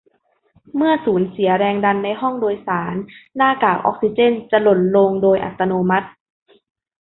[0.75, 2.95] เมื่อสูญเสียแรงดันในห้องโดยสาร
[3.35, 6.07] หน้ากากออกซิเจนจะหล่นลงโดยอัตโนมัติ